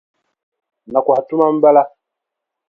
Nakɔha 0.91 1.21
tuma 1.27 1.45
m-bala. 1.55 1.83